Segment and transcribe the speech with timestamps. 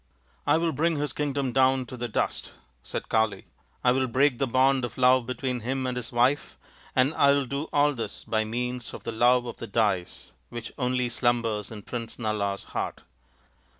[0.47, 3.45] "I will bring his kingdom down to the dust," said Kali."
[3.83, 6.57] I will break the bond of love between him and his wife,
[6.95, 10.73] and I will do all this by means of the love of the dice, which
[10.79, 13.03] only slumbers in Prince Nala's heart.